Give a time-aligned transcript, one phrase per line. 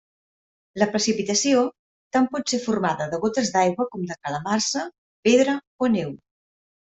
[0.83, 1.59] La precipitació
[2.17, 4.87] tant pot ser formada de gotes d’aigua com de calamarsa,
[5.29, 5.55] pedra
[5.89, 6.11] o neu.